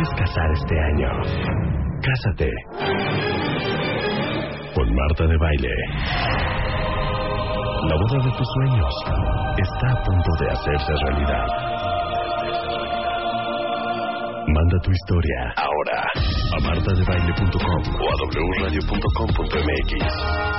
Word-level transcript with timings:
puedes 0.00 0.14
casar 0.14 0.50
este 0.52 0.80
año. 0.80 1.08
Cásate. 2.00 2.50
Con 4.74 4.94
Marta 4.94 5.26
de 5.26 5.36
Baile. 5.36 5.74
La 7.82 7.96
boda 7.96 8.24
de 8.24 8.30
tus 8.36 8.48
sueños 8.48 8.94
está 9.58 9.90
a 9.90 10.02
punto 10.02 10.30
de 10.40 10.50
hacerse 10.50 10.92
realidad. 11.04 11.46
Manda 14.46 14.78
tu 14.82 14.90
historia 14.90 15.54
ahora 15.56 16.08
a 16.56 16.60
martadebaile.com 16.66 17.82
o 18.00 18.10
a 18.10 18.14
wradio.com.mx. 18.62 19.92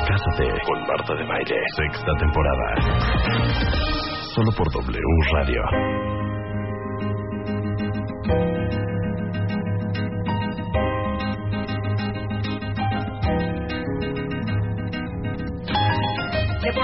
Cásate 0.08 0.48
con 0.66 0.80
Marta 0.88 1.14
de 1.16 1.26
Baile, 1.26 1.56
sexta 1.76 2.12
temporada. 2.20 2.76
Solo 4.36 4.52
por 4.52 4.72
W 4.72 5.00
Radio. 5.34 6.22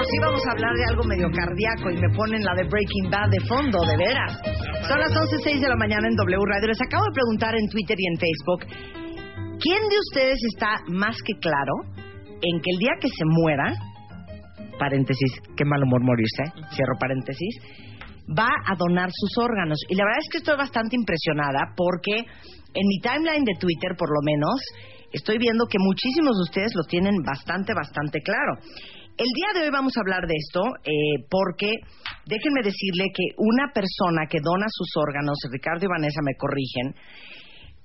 Sí 0.08 0.16
vamos 0.20 0.40
a 0.46 0.52
hablar 0.52 0.72
de 0.74 0.84
algo 0.88 1.04
medio 1.04 1.28
cardíaco 1.30 1.90
y 1.90 2.00
me 2.00 2.08
ponen 2.16 2.42
la 2.42 2.54
de 2.54 2.64
Breaking 2.64 3.10
Bad 3.10 3.28
de 3.28 3.40
fondo, 3.44 3.78
de 3.84 3.96
veras. 3.96 4.40
Son 4.88 4.98
las 4.98 5.12
11.06 5.12 5.60
de 5.60 5.68
la 5.68 5.76
mañana 5.76 6.08
en 6.08 6.16
W 6.16 6.44
Radio. 6.48 6.68
Les 6.68 6.80
acabo 6.80 7.04
de 7.04 7.12
preguntar 7.12 7.52
en 7.54 7.68
Twitter 7.68 7.96
y 7.98 8.06
en 8.08 8.16
Facebook, 8.16 8.60
¿quién 9.60 9.82
de 9.84 9.98
ustedes 10.08 10.40
está 10.48 10.80
más 10.88 11.16
que 11.20 11.34
claro 11.40 11.92
en 12.40 12.60
que 12.60 12.70
el 12.72 12.78
día 12.78 12.96
que 13.00 13.08
se 13.08 13.24
muera, 13.26 13.76
paréntesis, 14.78 15.32
qué 15.56 15.64
mal 15.64 15.82
humor 15.82 16.00
morirse, 16.00 16.56
cierro 16.72 16.96
paréntesis, 16.98 17.60
va 18.32 18.48
a 18.48 18.76
donar 18.76 19.10
sus 19.12 19.36
órganos? 19.36 19.76
Y 19.90 19.94
la 19.94 20.04
verdad 20.04 20.24
es 20.24 20.30
que 20.32 20.38
estoy 20.38 20.56
bastante 20.56 20.96
impresionada 20.96 21.76
porque 21.76 22.16
en 22.16 22.84
mi 22.88 22.98
timeline 23.00 23.44
de 23.44 23.60
Twitter, 23.60 23.92
por 23.98 24.08
lo 24.08 24.24
menos, 24.24 24.56
estoy 25.12 25.36
viendo 25.36 25.66
que 25.66 25.78
muchísimos 25.78 26.32
de 26.36 26.42
ustedes 26.48 26.72
lo 26.74 26.84
tienen 26.84 27.20
bastante, 27.20 27.74
bastante 27.74 28.20
claro. 28.22 28.56
El 29.18 29.26
día 29.34 29.50
de 29.52 29.66
hoy 29.66 29.70
vamos 29.72 29.94
a 29.96 30.00
hablar 30.00 30.28
de 30.28 30.34
esto 30.38 30.62
eh, 30.84 31.26
porque 31.28 31.74
déjenme 32.24 32.62
decirle 32.62 33.10
que 33.12 33.34
una 33.36 33.72
persona 33.74 34.30
que 34.30 34.38
dona 34.40 34.66
sus 34.70 34.94
órganos, 34.94 35.36
Ricardo 35.50 35.86
y 35.86 35.88
Vanessa 35.88 36.20
me 36.22 36.36
corrigen, 36.36 36.94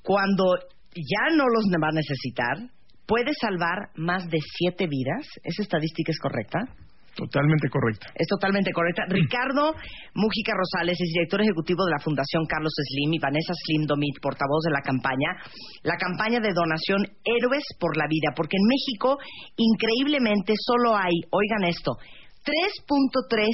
cuando 0.03 0.53
ya 0.93 1.35
no 1.35 1.45
los 1.49 1.65
va 1.73 1.89
a 1.89 1.97
necesitar, 1.97 2.69
puede 3.07 3.33
salvar 3.33 3.89
más 3.95 4.29
de 4.29 4.37
siete 4.45 4.85
vidas. 4.85 5.25
¿Esa 5.43 5.63
estadística 5.63 6.11
es 6.11 6.19
correcta? 6.19 6.59
Totalmente 7.15 7.69
correcta. 7.69 8.07
Es 8.15 8.27
totalmente 8.27 8.71
correcta. 8.71 9.03
Ricardo 9.09 9.75
Mújica 10.15 10.53
Rosales 10.57 10.97
es 10.99 11.09
director 11.13 11.41
ejecutivo 11.41 11.85
de 11.85 11.91
la 11.91 11.99
Fundación 11.99 12.45
Carlos 12.47 12.73
Slim 12.73 13.13
y 13.13 13.19
Vanessa 13.19 13.53
Slim 13.53 13.85
Domit, 13.85 14.19
portavoz 14.21 14.63
de 14.65 14.71
la 14.71 14.81
campaña, 14.81 15.37
la 15.83 15.97
campaña 15.97 16.39
de 16.39 16.53
donación 16.53 17.05
Héroes 17.23 17.63
por 17.79 17.97
la 17.97 18.07
Vida, 18.07 18.33
porque 18.35 18.57
en 18.57 18.65
México, 18.65 19.17
increíblemente, 19.57 20.53
solo 20.57 20.97
hay, 20.97 21.13
oigan 21.29 21.69
esto, 21.69 21.97
3.3 22.43 23.47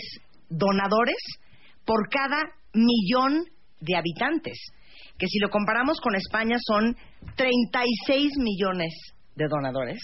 donadores 0.50 1.20
por 1.86 2.08
cada 2.10 2.44
millón 2.74 3.44
de 3.82 3.96
habitantes, 3.96 4.58
que 5.18 5.28
si 5.28 5.40
lo 5.40 5.50
comparamos 5.50 6.00
con 6.00 6.16
España 6.16 6.58
son 6.66 6.96
36 7.36 8.32
millones 8.38 8.94
de 9.36 9.48
donadores. 9.48 10.00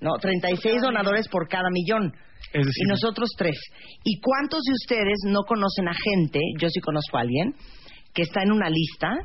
No, 0.00 0.12
36 0.20 0.82
donadores 0.82 1.28
por 1.28 1.48
cada 1.48 1.68
millón. 1.70 2.12
Es 2.52 2.66
decir, 2.66 2.84
y 2.84 2.90
nosotros 2.90 3.30
tres. 3.36 3.58
¿Y 4.04 4.20
cuántos 4.20 4.62
de 4.62 4.72
ustedes 4.72 5.18
no 5.26 5.42
conocen 5.42 5.88
a 5.88 5.94
gente, 5.94 6.40
yo 6.58 6.68
sí 6.68 6.80
conozco 6.80 7.16
a 7.16 7.20
alguien, 7.20 7.54
que 8.12 8.22
está 8.22 8.42
en 8.42 8.52
una 8.52 8.68
lista, 8.68 9.16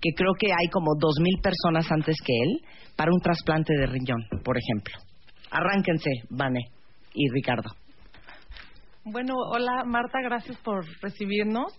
que 0.00 0.10
creo 0.14 0.32
que 0.38 0.48
hay 0.48 0.68
como 0.70 0.92
dos 0.98 1.16
mil 1.20 1.40
personas 1.40 1.90
antes 1.90 2.16
que 2.24 2.32
él, 2.32 2.60
para 2.96 3.10
un 3.12 3.20
trasplante 3.20 3.74
de 3.74 3.86
riñón, 3.86 4.22
por 4.44 4.56
ejemplo? 4.56 4.94
Arránquense, 5.50 6.10
Vane 6.30 6.60
y 7.14 7.28
Ricardo. 7.30 7.70
Bueno, 9.04 9.34
hola 9.52 9.84
Marta, 9.84 10.20
gracias 10.20 10.56
por 10.58 10.84
recibirnos. 11.00 11.72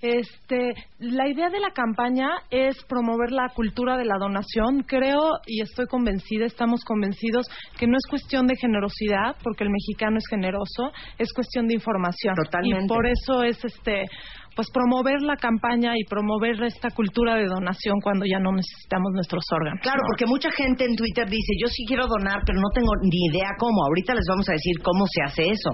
Este, 0.00 0.74
la 1.00 1.28
idea 1.28 1.50
de 1.50 1.58
la 1.58 1.70
campaña 1.70 2.28
es 2.50 2.76
promover 2.88 3.32
la 3.32 3.48
cultura 3.54 3.96
de 3.96 4.04
la 4.04 4.16
donación. 4.18 4.84
Creo 4.86 5.30
y 5.46 5.60
estoy 5.60 5.86
convencida, 5.86 6.46
estamos 6.46 6.84
convencidos 6.84 7.46
que 7.78 7.88
no 7.88 7.96
es 7.96 8.08
cuestión 8.08 8.46
de 8.46 8.54
generosidad, 8.56 9.34
porque 9.42 9.64
el 9.64 9.70
mexicano 9.70 10.18
es 10.18 10.24
generoso, 10.30 10.92
es 11.18 11.32
cuestión 11.32 11.66
de 11.66 11.74
información. 11.74 12.34
Totalmente. 12.36 12.84
Y 12.84 12.88
por 12.88 13.06
eso 13.06 13.42
es 13.42 13.64
este 13.64 14.04
pues 14.54 14.70
promover 14.72 15.22
la 15.22 15.36
campaña 15.36 15.92
y 15.96 16.02
promover 16.02 16.60
esta 16.64 16.90
cultura 16.90 17.36
de 17.36 17.46
donación 17.46 18.00
cuando 18.02 18.26
ya 18.26 18.40
no 18.40 18.50
necesitamos 18.50 19.12
nuestros 19.14 19.44
órganos. 19.52 19.78
Claro, 19.82 20.02
porque 20.04 20.26
mucha 20.26 20.50
gente 20.50 20.84
en 20.84 20.96
Twitter 20.96 21.28
dice, 21.28 21.52
yo 21.62 21.68
sí 21.68 21.84
quiero 21.86 22.08
donar, 22.08 22.42
pero 22.44 22.58
no 22.58 22.68
tengo 22.74 22.90
ni 23.02 23.30
idea 23.30 23.50
cómo. 23.56 23.84
Ahorita 23.84 24.14
les 24.14 24.24
vamos 24.28 24.48
a 24.48 24.52
decir 24.52 24.82
cómo 24.82 25.04
se 25.06 25.22
hace 25.22 25.50
eso. 25.50 25.70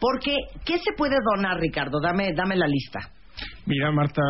Porque, 0.00 0.34
¿qué 0.64 0.78
se 0.78 0.92
puede 0.96 1.16
donar, 1.36 1.60
Ricardo? 1.60 2.00
Dame, 2.00 2.32
dame 2.34 2.56
la 2.56 2.66
lista. 2.66 3.00
Mira, 3.64 3.92
Marta, 3.92 4.20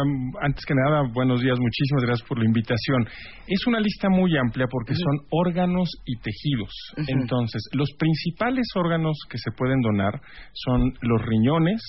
antes 0.43 0.63
que 0.67 0.75
nada, 0.75 1.05
buenos 1.11 1.41
días, 1.41 1.59
muchísimas 1.59 2.05
gracias 2.05 2.29
por 2.29 2.39
la 2.39 2.45
invitación. 2.45 3.07
Es 3.47 3.67
una 3.67 3.81
lista 3.81 4.11
muy 4.11 4.37
amplia 4.37 4.67
porque 4.71 4.95
son 4.95 5.27
órganos 5.31 5.89
y 6.05 6.17
tejidos. 6.19 6.71
Entonces, 7.09 7.63
los 7.73 7.89
principales 7.99 8.67
órganos 8.77 9.17
que 9.31 9.39
se 9.39 9.51
pueden 9.53 9.81
donar 9.81 10.21
son 10.53 10.93
los 11.01 11.23
riñones, 11.23 11.81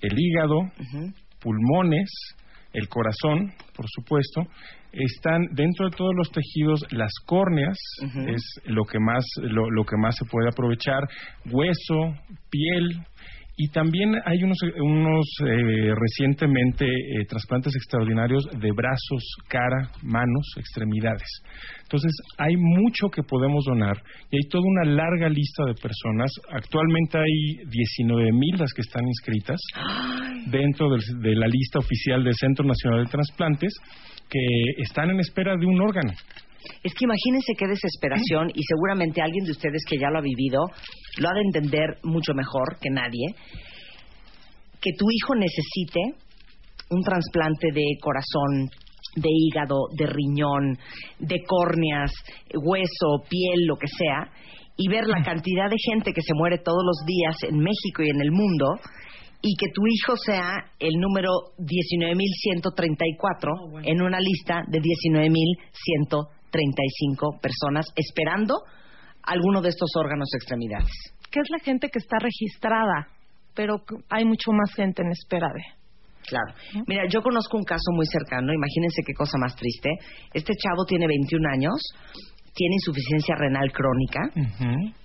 el 0.00 0.18
hígado, 0.18 0.58
pulmones, 1.40 2.10
el 2.72 2.88
corazón, 2.88 3.52
por 3.74 3.86
supuesto. 3.88 4.42
Están 4.92 5.42
dentro 5.52 5.88
de 5.88 5.96
todos 5.96 6.14
los 6.16 6.30
tejidos 6.32 6.80
las 6.90 7.12
córneas, 7.26 7.78
es 8.26 8.42
lo 8.64 8.84
que 8.84 8.98
más 8.98 9.24
lo, 9.36 9.70
lo 9.70 9.84
que 9.84 9.96
más 9.96 10.16
se 10.16 10.24
puede 10.24 10.48
aprovechar, 10.48 11.02
hueso, 11.44 12.14
piel, 12.50 13.04
y 13.58 13.68
también 13.68 14.14
hay 14.26 14.42
unos, 14.42 14.58
unos 14.82 15.26
eh, 15.40 15.94
recientemente 15.94 16.84
eh, 16.84 17.24
trasplantes 17.28 17.74
extraordinarios 17.74 18.44
de 18.60 18.70
brazos, 18.72 19.22
cara, 19.48 19.90
manos, 20.02 20.46
extremidades. 20.58 21.26
Entonces, 21.82 22.12
hay 22.36 22.54
mucho 22.56 23.08
que 23.08 23.22
podemos 23.22 23.64
donar 23.64 23.96
y 24.30 24.36
hay 24.36 24.48
toda 24.50 24.62
una 24.66 24.84
larga 24.84 25.28
lista 25.30 25.64
de 25.64 25.74
personas. 25.74 26.30
Actualmente 26.52 27.18
hay 27.18 27.64
19 27.70 28.32
mil 28.32 28.58
las 28.58 28.72
que 28.74 28.82
están 28.82 29.06
inscritas 29.06 29.60
dentro 30.50 30.90
del- 30.90 31.22
de 31.22 31.34
la 31.34 31.46
lista 31.46 31.78
oficial 31.78 32.24
del 32.24 32.34
Centro 32.34 32.64
Nacional 32.66 33.04
de 33.04 33.10
Trasplantes 33.10 33.72
que 34.28 34.82
están 34.82 35.10
en 35.10 35.20
espera 35.20 35.54
de 35.56 35.66
un 35.66 35.80
órgano. 35.80 36.12
Es 36.82 36.94
que 36.94 37.04
imagínense 37.04 37.54
qué 37.58 37.66
desesperación 37.66 38.50
y 38.54 38.62
seguramente 38.62 39.22
alguien 39.22 39.44
de 39.44 39.52
ustedes 39.52 39.82
que 39.88 39.98
ya 39.98 40.10
lo 40.10 40.18
ha 40.18 40.22
vivido 40.22 40.66
lo 41.18 41.28
ha 41.28 41.34
de 41.34 41.40
entender 41.40 41.98
mucho 42.02 42.32
mejor 42.34 42.78
que 42.80 42.90
nadie. 42.90 43.34
Que 44.80 44.92
tu 44.98 45.06
hijo 45.10 45.34
necesite 45.34 46.00
un 46.90 47.02
trasplante 47.02 47.72
de 47.72 47.84
corazón, 48.00 48.70
de 49.16 49.28
hígado, 49.30 49.88
de 49.96 50.06
riñón, 50.06 50.78
de 51.18 51.42
córneas, 51.46 52.12
hueso, 52.54 53.24
piel, 53.28 53.66
lo 53.66 53.76
que 53.76 53.88
sea, 53.88 54.30
y 54.76 54.88
ver 54.88 55.06
la 55.06 55.22
cantidad 55.22 55.70
de 55.70 55.76
gente 55.78 56.12
que 56.12 56.20
se 56.20 56.34
muere 56.34 56.58
todos 56.58 56.84
los 56.84 56.98
días 57.06 57.42
en 57.44 57.58
México 57.58 58.02
y 58.02 58.10
en 58.10 58.20
el 58.20 58.30
mundo, 58.30 58.74
y 59.42 59.54
que 59.56 59.70
tu 59.72 59.86
hijo 59.86 60.16
sea 60.16 60.52
el 60.78 60.98
número 60.98 61.30
19.134 61.58 63.82
en 63.84 64.02
una 64.02 64.20
lista 64.20 64.62
de 64.68 64.80
19.135 66.52 67.40
personas 67.40 67.86
esperando 67.96 68.54
alguno 69.22 69.60
de 69.60 69.68
estos 69.70 69.90
órganos 69.96 70.28
o 70.32 70.36
extremidades. 70.36 70.92
Que 71.30 71.40
es 71.40 71.46
la 71.50 71.58
gente 71.58 71.88
que 71.88 71.98
está 71.98 72.18
registrada, 72.18 73.08
pero 73.54 73.82
hay 74.08 74.24
mucho 74.24 74.52
más 74.52 74.72
gente 74.74 75.02
en 75.02 75.10
espera 75.10 75.48
de. 75.52 75.62
Claro. 76.26 76.54
Mira, 76.86 77.04
yo 77.08 77.22
conozco 77.22 77.56
un 77.56 77.64
caso 77.64 77.92
muy 77.92 78.06
cercano, 78.06 78.52
imagínense 78.52 79.02
qué 79.06 79.14
cosa 79.14 79.38
más 79.38 79.54
triste. 79.54 79.90
Este 80.34 80.54
chavo 80.54 80.84
tiene 80.84 81.06
21 81.06 81.48
años, 81.48 81.80
tiene 82.52 82.74
insuficiencia 82.74 83.36
renal 83.36 83.70
crónica, 83.70 84.20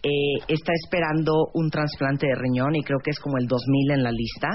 eh, 0.02 0.10
está 0.48 0.74
esperando 0.74 1.34
un 1.54 1.70
trasplante 1.70 2.26
de 2.26 2.36
riñón 2.36 2.76
y 2.76 2.82
creo 2.82 2.98
que 3.04 3.12
es 3.12 3.20
como 3.20 3.38
el 3.38 3.46
2000 3.46 3.92
en 3.92 4.04
la 4.04 4.12
lista. 4.12 4.48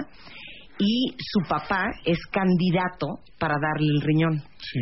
Y 0.78 1.14
su 1.18 1.48
papá 1.48 1.86
es 2.04 2.18
candidato 2.30 3.20
para 3.38 3.54
darle 3.54 3.92
el 3.94 4.00
riñón. 4.02 4.42
Sí. 4.58 4.80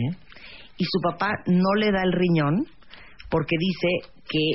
Y 0.77 0.85
su 0.85 1.01
papá 1.01 1.31
no 1.47 1.75
le 1.79 1.91
da 1.93 2.03
el 2.03 2.13
riñón 2.13 2.67
porque 3.31 3.57
dice 3.59 4.11
que 4.29 4.51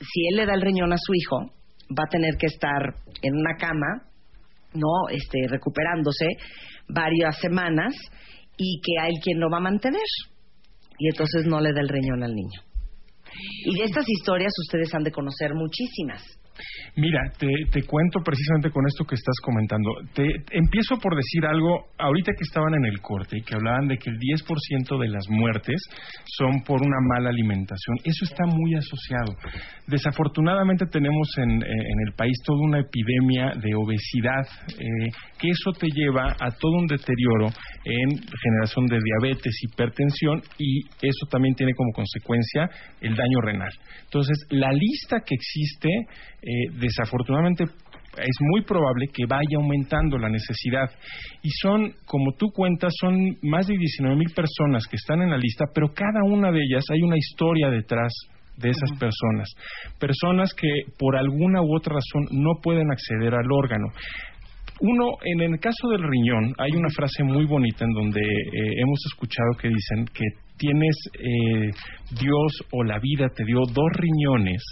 si 0.00 0.26
él 0.30 0.36
le 0.36 0.46
da 0.46 0.54
el 0.54 0.62
riñón 0.62 0.92
a 0.92 0.96
su 0.98 1.12
hijo, 1.14 1.52
va 1.90 2.04
a 2.06 2.10
tener 2.10 2.34
que 2.38 2.46
estar 2.46 2.94
en 3.22 3.34
una 3.34 3.56
cama, 3.56 4.04
no, 4.74 5.08
este, 5.10 5.38
recuperándose 5.48 6.26
varias 6.88 7.38
semanas 7.40 7.94
y 8.56 8.80
que 8.80 9.00
hay 9.00 9.14
quien 9.22 9.40
lo 9.40 9.50
va 9.50 9.58
a 9.58 9.62
mantener. 9.62 10.06
Y 10.98 11.08
entonces 11.08 11.46
no 11.46 11.60
le 11.60 11.72
da 11.72 11.80
el 11.80 11.88
riñón 11.88 12.22
al 12.22 12.34
niño. 12.34 12.60
Y 13.64 13.78
de 13.78 13.84
estas 13.84 14.08
historias 14.08 14.52
ustedes 14.66 14.92
han 14.94 15.04
de 15.04 15.12
conocer 15.12 15.54
muchísimas. 15.54 16.22
Mira, 16.96 17.20
te, 17.38 17.82
cuento 17.86 18.20
precisamente 18.24 18.70
con 18.70 18.86
esto 18.86 19.04
que 19.04 19.14
estás 19.14 19.36
comentando. 19.42 19.90
Te, 20.14 20.24
empiezo 20.52 20.96
por 20.98 21.14
decir 21.14 21.46
algo, 21.46 21.86
ahorita 21.98 22.32
que 22.32 22.44
estaban 22.44 22.74
en 22.74 22.84
el 22.86 23.00
corte 23.00 23.38
y 23.38 23.42
que 23.42 23.54
hablaban 23.54 23.88
de 23.88 23.98
que 23.98 24.10
el 24.10 24.18
10% 24.18 25.00
de 25.00 25.08
las 25.08 25.24
muertes 25.28 25.80
son 26.24 26.62
por 26.64 26.80
una 26.82 26.98
mala 27.14 27.30
alimentación. 27.30 27.96
Eso 28.04 28.24
está 28.24 28.44
muy 28.46 28.74
asociado. 28.74 29.36
Desafortunadamente 29.86 30.86
tenemos 30.86 31.28
en, 31.38 31.50
en 31.50 31.98
el 32.06 32.12
país 32.14 32.36
toda 32.44 32.58
una 32.60 32.80
epidemia 32.80 33.52
de 33.60 33.74
obesidad, 33.74 34.46
eh, 34.68 35.10
que 35.38 35.48
eso 35.48 35.72
te 35.78 35.86
lleva 35.94 36.34
a 36.38 36.50
todo 36.50 36.72
un 36.72 36.86
deterioro 36.86 37.46
en 37.84 38.10
generación 38.42 38.86
de 38.86 38.98
diabetes, 38.98 39.54
hipertensión 39.62 40.42
y 40.58 40.80
eso 41.02 41.26
también 41.30 41.54
tiene 41.54 41.72
como 41.74 41.92
consecuencia 41.92 42.68
el 43.00 43.14
daño 43.14 43.40
renal. 43.42 43.70
Entonces, 44.04 44.36
la 44.50 44.72
lista 44.72 45.20
que 45.24 45.34
existe, 45.34 45.88
eh, 46.48 46.70
desafortunadamente, 46.80 47.64
es 47.64 48.36
muy 48.40 48.62
probable 48.62 49.06
que 49.12 49.26
vaya 49.28 49.56
aumentando 49.56 50.18
la 50.18 50.30
necesidad. 50.30 50.90
Y 51.42 51.50
son, 51.50 51.92
como 52.06 52.32
tú 52.32 52.46
cuentas, 52.54 52.92
son 52.98 53.36
más 53.42 53.66
de 53.66 53.76
19 53.76 54.16
mil 54.16 54.32
personas 54.34 54.86
que 54.88 54.96
están 54.96 55.20
en 55.20 55.30
la 55.30 55.36
lista, 55.36 55.66
pero 55.74 55.92
cada 55.92 56.24
una 56.24 56.50
de 56.50 56.60
ellas 56.62 56.84
hay 56.90 57.02
una 57.02 57.18
historia 57.18 57.68
detrás 57.68 58.12
de 58.56 58.70
esas 58.70 58.90
personas. 58.98 59.48
Personas 60.00 60.52
que 60.54 60.68
por 60.98 61.16
alguna 61.16 61.60
u 61.62 61.76
otra 61.76 61.94
razón 61.94 62.24
no 62.32 62.54
pueden 62.62 62.90
acceder 62.90 63.34
al 63.34 63.52
órgano. 63.52 63.86
Uno, 64.80 65.10
en 65.24 65.40
el 65.40 65.58
caso 65.60 65.88
del 65.88 66.02
riñón, 66.02 66.54
hay 66.56 66.70
una 66.72 66.88
frase 66.90 67.24
muy 67.24 67.44
bonita 67.46 67.84
en 67.84 67.92
donde 67.92 68.20
eh, 68.20 68.80
hemos 68.80 69.00
escuchado 69.12 69.50
que 69.60 69.68
dicen 69.68 70.06
que 70.14 70.24
tienes 70.56 70.96
eh, 71.14 71.70
Dios 72.20 72.52
o 72.72 72.84
la 72.84 72.98
vida 72.98 73.28
te 73.28 73.44
dio 73.44 73.60
dos 73.60 73.90
riñones 73.94 74.62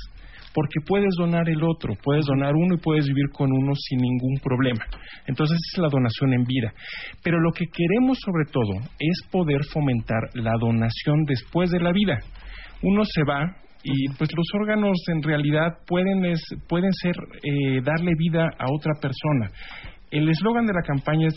porque 0.57 0.81
puedes 0.87 1.15
donar 1.19 1.47
el 1.51 1.63
otro, 1.63 1.93
puedes 2.03 2.25
donar 2.25 2.55
uno 2.55 2.77
y 2.77 2.79
puedes 2.79 3.07
vivir 3.07 3.27
con 3.31 3.53
uno 3.53 3.75
sin 3.75 3.99
ningún 3.99 4.39
problema. 4.43 4.87
Entonces 5.27 5.59
es 5.71 5.79
la 5.79 5.91
donación 5.91 6.33
en 6.33 6.45
vida. 6.45 6.73
Pero 7.23 7.39
lo 7.41 7.53
que 7.53 7.67
queremos 7.67 8.17
sobre 8.25 8.47
todo 8.51 8.73
es 8.99 9.29
poder 9.31 9.61
fomentar 9.71 10.31
la 10.33 10.53
donación 10.59 11.25
después 11.27 11.71
de 11.71 11.81
la 11.81 11.93
vida. 11.93 12.21
Uno 12.83 13.05
se 13.05 13.23
va 13.29 13.55
y 13.83 14.09
pues 14.17 14.31
los 14.35 14.47
órganos 14.55 14.97
en 15.09 15.23
realidad 15.23 15.75
pueden, 15.87 16.23
pueden 16.67 16.93
ser 17.03 17.15
eh, 17.45 17.83
darle 17.85 18.13
vida 18.17 18.49
a 18.59 18.65
otra 18.73 18.95
persona 18.99 19.51
el 20.11 20.29
eslogan 20.29 20.67
de 20.67 20.73
la 20.73 20.83
campaña 20.83 21.27
es 21.27 21.35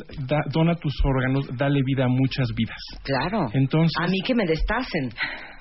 dona 0.52 0.76
tus 0.76 0.94
órganos, 1.04 1.46
dale 1.58 1.82
vida 1.84 2.06
a 2.06 2.08
muchas 2.08 2.48
vidas. 2.56 2.78
Claro. 3.04 3.48
Entonces, 3.54 3.92
a 4.00 4.08
mí 4.08 4.20
que 4.24 4.36
me 4.36 4.46
destacen 4.46 5.10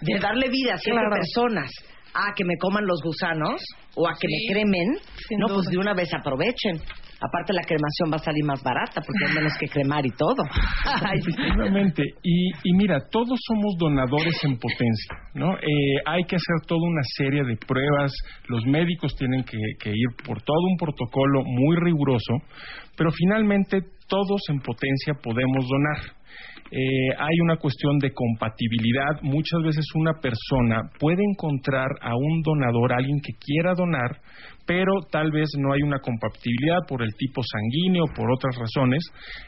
de 0.03 0.21
darle 0.21 0.49
vida 0.51 0.75
a 0.75 0.77
siete 0.77 1.01
personas 1.11 1.71
a 2.15 2.33
que 2.35 2.45
me 2.45 2.57
coman 2.59 2.87
los 2.87 3.01
gusanos 3.03 3.63
o 3.95 4.09
a 4.09 4.13
que 4.19 4.29
me 4.29 4.53
cremen, 4.53 4.89
no, 5.39 5.55
pues 5.55 5.67
de 5.69 5.79
una 5.79 5.95
vez 5.95 6.09
aprovechen. 6.15 6.81
Aparte 7.21 7.53
la 7.53 7.63
cremación 7.63 8.13
va 8.13 8.17
a 8.17 8.25
salir 8.25 8.45
más 8.45 8.63
barata 8.63 9.03
porque 9.03 9.27
hay 9.27 9.35
menos 9.35 9.53
que 9.59 9.67
cremar 9.67 10.07
y 10.07 10.11
todo. 10.11 10.45
Efectivamente. 11.15 12.03
Y, 12.23 12.51
y, 12.63 12.73
mira, 12.75 13.01
todos 13.11 13.37
somos 13.45 13.75
donadores 13.77 14.39
en 14.45 14.57
potencia, 14.57 15.17
¿no? 15.35 15.57
Eh, 15.57 15.99
hay 16.07 16.23
que 16.25 16.37
hacer 16.37 16.67
toda 16.69 16.81
una 16.81 17.03
serie 17.17 17.43
de 17.43 17.57
pruebas. 17.57 18.13
Los 18.47 18.65
médicos 18.67 19.17
tienen 19.17 19.43
que, 19.43 19.59
que 19.81 19.91
ir 19.91 20.25
por 20.25 20.41
todo 20.43 20.61
un 20.71 20.77
protocolo 20.77 21.43
muy 21.45 21.77
riguroso, 21.81 22.35
pero 22.97 23.11
finalmente 23.11 23.83
todos 24.07 24.41
en 24.51 24.61
potencia 24.61 25.15
podemos 25.21 25.67
donar. 25.69 26.18
Eh, 26.71 27.15
hay 27.19 27.41
una 27.43 27.57
cuestión 27.57 27.99
de 27.99 28.13
compatibilidad. 28.13 29.23
Muchas 29.23 29.63
veces 29.63 29.85
una 29.95 30.15
persona 30.21 30.91
puede 30.99 31.23
encontrar 31.25 31.89
a 32.01 32.15
un 32.15 32.43
donador, 32.43 32.93
alguien 32.93 33.21
que 33.21 33.33
quiera 33.39 33.75
donar, 33.75 34.21
pero 34.69 34.93
tal 35.11 35.31
vez 35.31 35.49
no 35.57 35.73
hay 35.73 35.81
una 35.81 35.99
compatibilidad 35.99 36.81
por 36.87 37.03
el 37.03 37.15
tipo 37.17 37.41
sanguíneo, 37.43 38.05
por 38.15 38.31
otras 38.31 38.55
razones. 38.55 39.03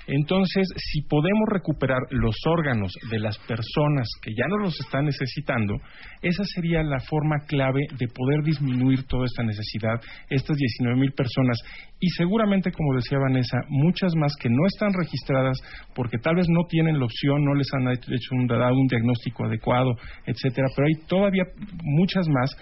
Entonces, 0.06 0.67
si 0.76 1.02
podemos 1.02 1.46
recuperar 1.52 2.00
los 2.08 2.34
órganos 2.46 2.90
de 3.11 3.19
las 3.19 3.37
personas 3.40 4.08
que 4.22 4.32
ya 4.32 4.46
no 4.49 4.56
los 4.56 4.81
están 4.81 5.05
necesitando, 5.05 5.75
esa 6.22 6.43
sería 6.44 6.82
la 6.82 7.00
forma 7.00 7.37
clave 7.46 7.82
de 7.99 8.08
poder 8.08 8.43
disminuir 8.43 9.05
toda 9.06 9.26
esta 9.26 9.43
necesidad, 9.43 10.00
estas 10.31 10.56
19 10.56 10.99
mil 10.99 11.12
personas. 11.12 11.58
Y 12.00 12.08
seguramente, 12.17 12.72
como 12.72 12.94
decía 12.94 13.19
Vanessa, 13.19 13.58
muchas 13.69 14.14
más 14.17 14.32
que 14.40 14.49
no 14.49 14.67
están 14.67 14.90
registradas 14.94 15.58
porque 15.94 16.17
tal 16.17 16.37
vez 16.37 16.46
no 16.49 16.64
tienen 16.67 16.99
la 16.99 17.05
opción, 17.05 17.44
no 17.44 17.52
les 17.52 17.69
han 17.75 17.93
hecho 17.93 18.31
un, 18.32 18.46
dado 18.46 18.75
un 18.75 18.87
diagnóstico 18.87 19.44
adecuado, 19.44 19.93
etcétera. 20.25 20.69
Pero 20.75 20.88
hay 20.88 21.06
todavía 21.06 21.44
muchas 21.82 22.26
más 22.26 22.56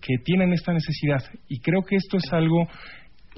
que, 0.00 0.14
tienen 0.24 0.52
esta 0.52 0.72
necesidad. 0.72 1.22
Creo 1.60 1.82
que 1.82 1.96
esto 1.96 2.16
es 2.16 2.32
algo 2.32 2.66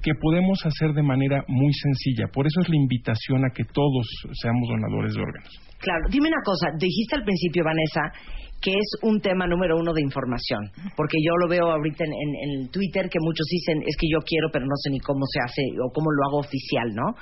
que 0.02 0.12
podemos 0.14 0.58
hacer 0.64 0.94
de 0.94 1.02
manera 1.02 1.44
muy 1.46 1.72
sencilla. 1.74 2.26
Por 2.32 2.46
eso 2.46 2.60
es 2.62 2.68
la 2.68 2.76
invitación 2.76 3.44
a 3.44 3.52
que 3.52 3.64
todos 3.64 4.06
seamos 4.32 4.68
donadores 4.68 5.14
de 5.14 5.20
órganos. 5.20 5.52
Claro, 5.78 6.08
dime 6.10 6.28
una 6.28 6.42
cosa, 6.44 6.68
dijiste 6.78 7.16
al 7.16 7.24
principio, 7.24 7.64
Vanessa, 7.64 8.12
que 8.60 8.72
es 8.72 8.88
un 9.02 9.20
tema 9.20 9.46
número 9.46 9.78
uno 9.78 9.92
de 9.94 10.02
información, 10.02 10.60
porque 10.94 11.16
yo 11.24 11.32
lo 11.40 11.48
veo 11.48 11.64
ahorita 11.64 12.04
en, 12.04 12.68
Twitter 12.68 13.08
que 13.08 13.18
muchos 13.20 13.46
dicen, 13.48 13.80
es 13.86 13.96
que 13.96 14.06
yo 14.12 14.20
quiero, 14.20 14.48
pero 14.52 14.66
no 14.66 14.76
sé 14.76 14.90
ni 14.90 15.00
cómo 15.00 15.24
se 15.24 15.40
hace 15.40 15.62
o 15.80 15.90
cómo 15.90 16.10
lo 16.12 16.28
hago 16.28 16.38
oficial, 16.40 16.92
¿no? 16.92 17.16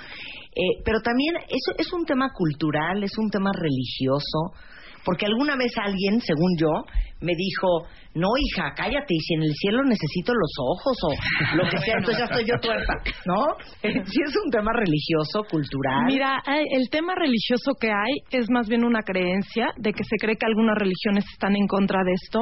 Eh, 0.50 0.82
pero 0.84 0.98
también 1.00 1.36
eso 1.46 1.78
es 1.78 1.92
un 1.92 2.04
tema 2.04 2.30
cultural, 2.34 3.02
es 3.04 3.16
un 3.18 3.30
tema 3.30 3.52
religioso, 3.54 4.58
porque 5.04 5.26
alguna 5.26 5.54
vez 5.56 5.70
alguien, 5.78 6.20
según 6.20 6.58
yo, 6.58 6.70
me 7.20 7.32
dijo, 7.34 7.86
no, 8.14 8.28
hija, 8.36 8.72
cállate, 8.74 9.14
y 9.14 9.20
si 9.20 9.34
en 9.34 9.42
el 9.42 9.54
cielo 9.54 9.82
necesito 9.84 10.32
los 10.34 10.52
ojos 10.58 10.96
o 11.02 11.56
lo 11.56 11.64
que 11.70 11.78
sea, 11.78 11.94
entonces 11.98 12.18
ya 12.18 12.24
estoy 12.24 12.44
yo 12.46 12.58
tuerta, 12.60 12.94
¿no? 13.26 13.46
Si 13.82 14.18
es 14.22 14.34
un 14.44 14.50
tema 14.50 14.72
religioso, 14.72 15.44
cultural. 15.50 16.06
Mira, 16.06 16.42
el 16.46 16.88
tema 16.90 17.14
religioso 17.14 17.72
que 17.80 17.88
hay 17.88 18.22
es 18.30 18.50
más 18.50 18.68
bien 18.68 18.84
una 18.84 19.02
creencia 19.02 19.68
de 19.76 19.92
que 19.92 20.04
se 20.04 20.16
cree 20.16 20.36
que 20.36 20.46
algunas 20.46 20.76
religiones 20.76 21.24
están 21.32 21.54
en 21.56 21.66
contra 21.66 22.00
de 22.04 22.12
esto. 22.12 22.40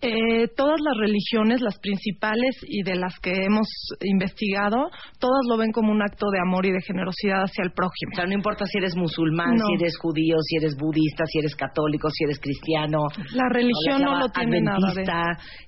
Eh, 0.00 0.48
todas 0.56 0.80
las 0.80 0.96
religiones, 0.98 1.60
las 1.60 1.78
principales 1.78 2.56
y 2.68 2.82
de 2.82 2.96
las 2.96 3.18
que 3.20 3.44
hemos 3.44 3.68
investigado, 4.02 4.90
todas 5.18 5.42
lo 5.48 5.56
ven 5.56 5.72
como 5.72 5.92
un 5.92 6.02
acto 6.02 6.26
de 6.30 6.40
amor 6.40 6.66
y 6.66 6.72
de 6.72 6.80
generosidad 6.82 7.42
hacia 7.42 7.64
el 7.64 7.72
prójimo. 7.72 8.12
O 8.12 8.16
sea, 8.16 8.26
no 8.26 8.34
importa 8.34 8.66
si 8.66 8.78
eres 8.78 8.96
musulmán, 8.96 9.56
si 9.56 9.74
eres 9.74 9.96
judío, 9.98 10.36
si 10.40 10.56
eres 10.56 10.76
budista, 10.76 11.24
si 11.26 11.38
eres 11.38 11.54
católico, 11.54 12.08
si 12.10 12.24
eres 12.24 12.40
cristiano. 12.40 12.98
La 13.34 13.48
religión 13.50 14.05
no 14.06 14.18
lo 14.18 14.28
tiene 14.28 14.60
nada 14.60 14.92
de... 14.94 15.02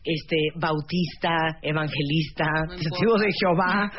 este, 0.05 0.37
bautista, 0.57 1.59
evangelista, 1.63 2.47
testigo 2.71 3.19
de 3.19 3.29
Jehová. 3.39 3.91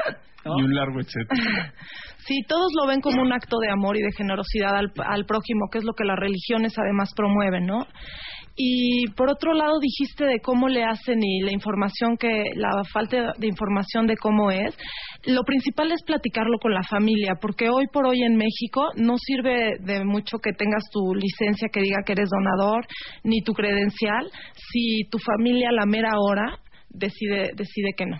Y 0.45 0.63
un 0.63 0.73
largo 0.73 0.99
etcétera. 0.99 1.73
Sí, 2.25 2.43
todos 2.47 2.71
lo 2.79 2.85
ven 2.85 3.01
como 3.01 3.23
un 3.23 3.33
acto 3.33 3.57
de 3.57 3.71
amor 3.71 3.97
y 3.97 4.01
de 4.01 4.11
generosidad 4.11 4.75
al, 4.75 4.91
al 5.03 5.25
prójimo, 5.25 5.67
que 5.71 5.79
es 5.79 5.83
lo 5.83 5.93
que 5.93 6.03
las 6.03 6.19
religiones 6.19 6.77
además 6.77 7.11
promueven, 7.15 7.65
¿no? 7.65 7.87
Y 8.55 9.07
por 9.15 9.29
otro 9.29 9.53
lado 9.53 9.79
dijiste 9.79 10.25
de 10.25 10.39
cómo 10.41 10.67
le 10.67 10.83
hacen 10.83 11.23
y 11.23 11.41
la 11.41 11.51
información 11.51 12.17
que, 12.17 12.43
la 12.55 12.83
falta 12.91 13.33
de 13.37 13.47
información 13.47 14.07
de 14.07 14.17
cómo 14.17 14.51
es. 14.51 14.75
Lo 15.25 15.43
principal 15.43 15.91
es 15.91 16.03
platicarlo 16.03 16.57
con 16.59 16.73
la 16.73 16.83
familia, 16.83 17.35
porque 17.41 17.69
hoy 17.69 17.87
por 17.91 18.05
hoy 18.05 18.21
en 18.21 18.35
México 18.35 18.89
no 18.95 19.15
sirve 19.17 19.77
de 19.79 20.03
mucho 20.03 20.37
que 20.39 20.51
tengas 20.51 20.83
tu 20.91 21.13
licencia 21.13 21.69
que 21.71 21.81
diga 21.81 22.03
que 22.05 22.13
eres 22.13 22.29
donador, 22.29 22.85
ni 23.23 23.41
tu 23.41 23.53
credencial, 23.53 24.29
si 24.71 25.07
tu 25.09 25.17
familia 25.19 25.69
a 25.69 25.73
la 25.73 25.85
mera 25.85 26.11
hora 26.19 26.59
decide 26.89 27.51
decide 27.55 27.93
que 27.95 28.05
no. 28.05 28.17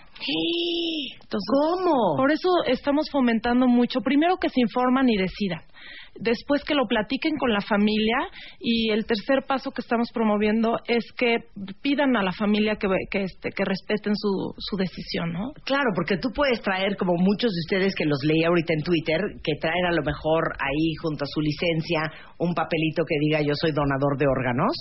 Entonces, 1.22 1.48
¿Cómo? 1.50 2.16
Por 2.16 2.30
eso 2.30 2.48
estamos 2.66 3.08
fomentando 3.10 3.66
mucho, 3.66 4.00
primero 4.00 4.36
que 4.36 4.48
se 4.48 4.60
informan 4.60 5.08
y 5.08 5.16
decidan 5.16 5.62
después 6.16 6.64
que 6.64 6.74
lo 6.74 6.86
platiquen 6.86 7.36
con 7.36 7.52
la 7.52 7.60
familia 7.60 8.16
y 8.58 8.90
el 8.90 9.06
tercer 9.06 9.44
paso 9.46 9.70
que 9.70 9.80
estamos 9.80 10.08
promoviendo 10.12 10.76
es 10.86 11.04
que 11.16 11.36
pidan 11.82 12.16
a 12.16 12.22
la 12.22 12.32
familia 12.32 12.76
que, 12.76 12.88
que, 13.10 13.22
este, 13.24 13.50
que 13.50 13.64
respeten 13.64 14.14
su, 14.16 14.54
su 14.58 14.76
decisión, 14.76 15.32
¿no? 15.32 15.52
Claro, 15.64 15.90
porque 15.94 16.16
tú 16.18 16.28
puedes 16.34 16.60
traer, 16.62 16.96
como 16.96 17.14
muchos 17.16 17.50
de 17.52 17.60
ustedes 17.66 17.94
que 17.94 18.04
los 18.04 18.18
leí 18.24 18.44
ahorita 18.44 18.72
en 18.74 18.82
Twitter, 18.82 19.20
que 19.42 19.54
traen 19.60 19.86
a 19.86 19.92
lo 19.92 20.02
mejor 20.02 20.52
ahí 20.58 20.94
junto 21.02 21.24
a 21.24 21.28
su 21.28 21.40
licencia 21.40 22.02
un 22.38 22.54
papelito 22.54 23.04
que 23.04 23.16
diga 23.20 23.40
yo 23.42 23.54
soy 23.54 23.72
donador 23.72 24.16
de 24.18 24.26
órganos, 24.26 24.74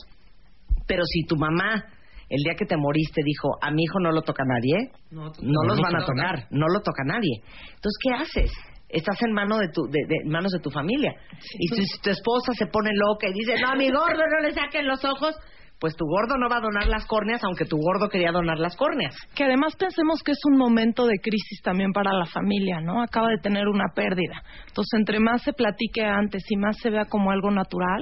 pero 0.88 1.04
si 1.06 1.24
tu 1.26 1.36
mamá 1.36 1.86
el 2.30 2.44
día 2.44 2.54
que 2.56 2.66
te 2.66 2.78
moriste 2.78 3.22
dijo, 3.26 3.58
a 3.62 3.72
mi 3.72 3.84
hijo 3.84 4.00
no 4.00 4.12
lo 4.12 4.22
toca 4.22 4.44
nadie, 4.46 4.92
no, 5.10 5.32
los 5.68 5.80
van 5.82 5.96
a 5.96 6.06
tocar, 6.06 6.48
no 6.52 6.68
lo 6.68 6.82
toca 6.82 7.04
nadie. 7.04 7.42
Entonces, 7.42 7.98
¿qué 8.04 8.14
haces? 8.14 8.52
Estás 8.90 9.22
en 9.22 9.34
mano 9.34 9.58
de 9.58 9.70
tu, 9.70 9.84
de, 9.84 10.26
manos 10.26 10.52
de 10.52 10.60
tu 10.60 10.70
familia. 10.70 11.14
Y 11.58 11.68
si 11.68 12.02
tu 12.02 12.10
esposa 12.10 12.54
se 12.58 12.68
pone 12.68 12.90
loca 12.94 13.28
y 13.30 13.34
dice, 13.34 13.56
no, 13.62 13.70
a 13.70 13.76
mi 13.76 13.90
gordo 13.90 14.24
no 14.32 14.40
le 14.42 14.54
saquen 14.54 14.88
los 14.88 15.04
ojos, 15.06 15.36
pues 15.80 15.96
tu 15.96 16.06
gordo 16.06 16.38
no 16.38 16.50
va 16.50 16.58
a 16.58 16.62
donar 16.62 16.88
las 16.88 17.06
córneas, 17.06 17.42
aunque 17.44 17.66
tu 17.66 17.78
gordo 17.78 18.10
quería 18.10 18.32
donar 18.32 18.60
las 18.60 18.76
córneas. 18.76 19.16
Que 19.34 19.46
además 19.46 19.76
pensemos 19.78 20.22
que 20.24 20.34
es 20.34 20.40
un 20.46 20.58
momento 20.58 21.06
de 21.06 21.20
crisis 21.20 21.62
también 21.64 21.94
para 21.94 22.12
la 22.12 22.26
familia, 22.26 22.82
¿no? 22.82 23.02
Acaba 23.02 23.30
de 23.30 23.38
tener 23.42 23.68
una 23.68 23.86
pérdida. 23.96 24.44
Entonces, 24.68 25.00
entre 25.00 25.20
más 25.20 25.42
se 25.44 25.54
platique 25.54 26.04
antes 26.04 26.44
y 26.50 26.58
más 26.58 26.78
se 26.78 26.90
vea 26.90 27.06
como 27.06 27.32
algo 27.32 27.50
natural, 27.50 28.02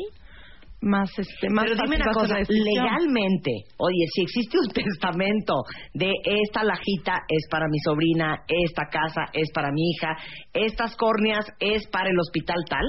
más 0.81 1.10
este 1.17 1.50
más 1.50 1.65
Pero 1.65 1.84
dime 1.84 1.96
una 1.96 2.12
cosa, 2.12 2.38
legalmente, 2.48 3.51
oye, 3.77 4.05
si 4.13 4.22
existe 4.22 4.57
un 4.60 4.67
testamento 4.74 5.63
de 5.93 6.12
esta 6.24 6.63
lajita 6.63 7.13
es 7.27 7.48
para 7.50 7.67
mi 7.67 7.79
sobrina, 7.79 8.43
esta 8.48 8.86
casa 8.91 9.25
es 9.34 9.50
para 9.53 9.72
mi 9.72 9.81
hija, 9.89 10.15
estas 10.53 10.96
córneas 10.96 11.46
es 11.60 11.88
para 11.88 12.10
el 12.10 12.19
hospital 12.19 12.57
tal, 12.69 12.86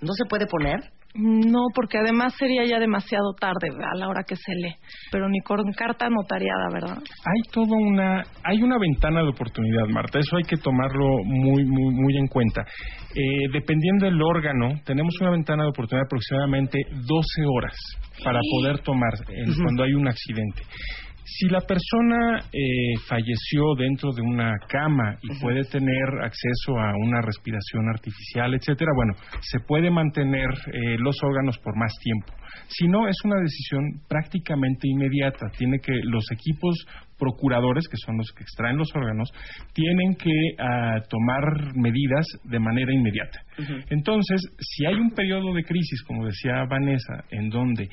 ¿no 0.00 0.12
se 0.12 0.24
puede 0.28 0.46
poner? 0.46 0.95
No, 1.18 1.60
porque 1.74 1.98
además 1.98 2.34
sería 2.38 2.64
ya 2.64 2.78
demasiado 2.78 3.32
tarde 3.40 3.68
a 3.70 3.98
la 3.98 4.08
hora 4.08 4.22
que 4.26 4.36
se 4.36 4.52
lee. 4.54 4.74
Pero 5.10 5.28
ni 5.28 5.40
con 5.40 5.62
carta 5.72 6.08
notariada, 6.10 6.68
¿verdad? 6.72 6.98
Hay 6.98 7.52
toda 7.52 7.76
una, 7.76 8.22
hay 8.44 8.62
una 8.62 8.78
ventana 8.78 9.22
de 9.22 9.28
oportunidad, 9.28 9.86
Marta. 9.88 10.18
Eso 10.18 10.36
hay 10.36 10.44
que 10.44 10.56
tomarlo 10.56 11.06
muy, 11.24 11.64
muy, 11.64 11.94
muy 11.94 12.16
en 12.18 12.26
cuenta. 12.28 12.62
Eh, 13.14 13.48
dependiendo 13.52 14.06
del 14.06 14.20
órgano, 14.20 14.74
tenemos 14.84 15.14
una 15.20 15.30
ventana 15.30 15.62
de 15.62 15.70
oportunidad 15.70 16.02
de 16.02 16.06
aproximadamente 16.08 16.78
12 16.90 17.42
horas 17.46 17.74
para 18.22 18.40
poder 18.52 18.78
tomar 18.80 19.12
en- 19.28 19.54
cuando 19.62 19.84
hay 19.84 19.94
un 19.94 20.08
accidente. 20.08 20.62
Si 21.28 21.48
la 21.48 21.60
persona 21.60 22.38
eh, 22.52 22.94
falleció 23.08 23.74
dentro 23.76 24.12
de 24.12 24.22
una 24.22 24.54
cama 24.68 25.18
y 25.22 25.40
puede 25.40 25.64
tener 25.64 26.22
acceso 26.22 26.78
a 26.78 26.94
una 26.96 27.20
respiración 27.20 27.88
artificial, 27.88 28.54
etcétera, 28.54 28.92
bueno, 28.94 29.14
se 29.40 29.58
puede 29.58 29.90
mantener 29.90 30.48
eh, 30.72 30.96
los 30.98 31.16
órganos 31.24 31.58
por 31.58 31.76
más 31.76 31.92
tiempo. 32.00 32.32
Si 32.68 32.86
no, 32.86 33.08
es 33.08 33.16
una 33.24 33.40
decisión 33.40 33.82
prácticamente 34.08 34.88
inmediata. 34.88 35.50
Tiene 35.58 35.80
que 35.80 35.94
los 36.04 36.24
equipos 36.30 36.86
procuradores, 37.18 37.88
que 37.88 37.96
son 37.96 38.18
los 38.18 38.30
que 38.30 38.44
extraen 38.44 38.76
los 38.76 38.94
órganos, 38.94 39.28
tienen 39.72 40.14
que 40.14 40.30
ah, 40.60 41.00
tomar 41.08 41.74
medidas 41.74 42.24
de 42.44 42.60
manera 42.60 42.92
inmediata. 42.92 43.40
Entonces, 43.90 44.40
si 44.60 44.86
hay 44.86 44.94
un 44.94 45.10
periodo 45.10 45.52
de 45.54 45.64
crisis, 45.64 46.02
como 46.04 46.26
decía 46.26 46.64
Vanessa, 46.68 47.24
en 47.30 47.48
donde 47.48 47.88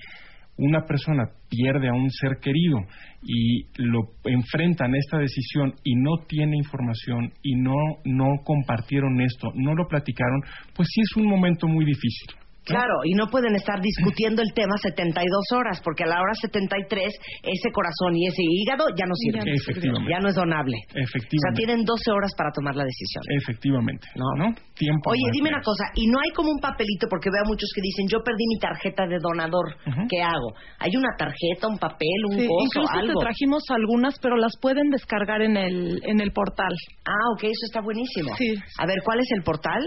una 0.58 0.86
persona 0.86 1.30
pierde 1.50 1.90
a 1.90 1.94
un 1.94 2.10
ser 2.10 2.38
querido 2.40 2.78
y 3.24 3.66
lo 3.78 4.02
enfrentan 4.26 4.96
esta 4.96 5.18
decisión 5.18 5.74
y 5.84 5.96
no 5.96 6.26
tiene 6.28 6.58
información 6.58 7.32
y 7.42 7.56
no 7.56 7.74
no 8.06 8.44
compartieron 8.44 9.22
esto, 9.22 9.48
no 9.56 9.74
lo 9.74 9.88
platicaron, 9.88 10.42
pues 10.76 10.90
sí 10.92 11.02
es 11.02 11.18
un 11.18 11.28
momento 11.28 11.68
muy 11.68 11.86
difícil. 11.86 12.43
Claro, 12.66 12.96
y 13.04 13.14
no 13.14 13.28
pueden 13.28 13.56
estar 13.56 13.80
discutiendo 13.82 14.42
el 14.42 14.54
tema 14.54 14.76
72 14.82 15.28
horas, 15.56 15.82
porque 15.84 16.04
a 16.04 16.08
la 16.08 16.22
hora 16.22 16.34
73 16.40 17.12
ese 17.44 17.70
corazón 17.72 18.16
y 18.16 18.28
ese 18.28 18.42
hígado 18.42 18.86
ya 18.96 19.06
no 19.06 19.16
sirven. 19.16 19.44
Ya 19.46 19.52
no 19.52 19.56
Efectivamente. 19.56 20.12
Ya 20.12 20.20
no 20.20 20.30
es 20.30 20.36
donable. 20.36 20.78
O 20.88 20.94
sea, 20.94 21.04
Efectivamente. 21.04 21.58
tienen 21.58 21.86
12 21.86 22.12
horas 22.12 22.32
para 22.38 22.52
tomar 22.52 22.76
la 22.76 22.84
decisión. 22.86 23.24
Efectivamente. 23.30 24.08
No. 24.16 24.26
¿no? 24.38 24.56
Tiempo. 24.76 25.12
Oye, 25.12 25.28
dime 25.32 25.50
una 25.50 25.62
cosa, 25.62 25.86
y 25.96 26.08
no 26.08 26.20
hay 26.20 26.32
como 26.32 26.52
un 26.52 26.60
papelito, 26.60 27.08
porque 27.10 27.30
veo 27.30 27.44
a 27.44 27.48
muchos 27.48 27.70
que 27.76 27.82
dicen, 27.82 28.08
yo 28.08 28.20
perdí 28.24 28.44
mi 28.48 28.60
tarjeta 28.60 29.06
de 29.08 29.18
donador, 29.20 29.76
Ujú. 29.88 30.02
¿qué 30.10 30.22
hago? 30.22 30.54
¿Hay 30.80 30.92
una 30.96 31.10
tarjeta, 31.18 31.68
un 31.68 31.78
papel, 31.78 32.20
un 32.30 32.40
Sí, 32.40 32.48
coso, 32.48 32.66
incluso 32.80 32.94
algo? 32.98 33.20
te 33.20 33.26
trajimos 33.26 33.64
algunas, 33.70 34.18
pero 34.20 34.38
las 34.38 34.54
pueden 34.62 34.90
descargar 34.90 35.42
en 35.42 35.58
el 35.58 36.02
en 36.06 36.20
el 36.22 36.32
portal. 36.32 36.74
Ah, 37.06 37.28
ok, 37.36 37.44
eso 37.44 37.66
está 37.68 37.82
buenísimo. 37.82 38.34
Sí. 38.38 38.56
A 38.80 38.86
ver, 38.86 38.98
¿cuál 39.04 39.20
es 39.20 39.28
el 39.36 39.44
portal? 39.44 39.82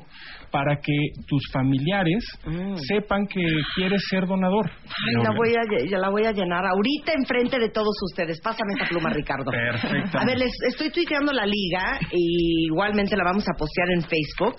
para 0.50 0.76
que 0.76 0.92
tus 1.26 1.42
familiares 1.52 2.24
Mm. 2.46 2.76
sepan 2.88 3.26
que 3.26 3.42
quieres 3.74 4.02
ser 4.08 4.26
donador. 4.26 4.70
Ay, 4.70 5.22
la 5.22 5.30
voy, 5.30 5.50
a, 5.50 5.86
ya 5.90 5.98
la 5.98 6.10
voy 6.10 6.24
a 6.24 6.32
llenar 6.32 6.64
ahorita 6.64 7.12
enfrente 7.16 7.58
de 7.58 7.68
todos 7.70 7.94
ustedes. 8.10 8.40
Pásame 8.40 8.72
esa 8.74 8.88
pluma, 8.88 9.10
Ricardo. 9.10 9.50
Perfecto. 9.50 10.18
A 10.18 10.24
ver, 10.24 10.38
les 10.38 10.52
estoy 10.68 10.90
tuiteando 10.90 11.32
la 11.32 11.44
liga 11.46 11.98
y 12.12 12.66
igualmente 12.66 13.16
la 13.16 13.24
vamos 13.24 13.44
a 13.48 13.52
postear 13.58 13.88
en 13.96 14.02
Facebook 14.06 14.56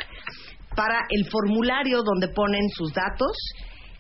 para 0.75 0.99
el 1.09 1.29
formulario 1.29 2.03
donde 2.03 2.27
ponen 2.29 2.69
sus 2.69 2.93
datos 2.93 3.35